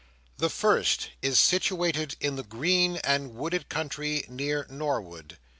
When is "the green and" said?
2.35-3.35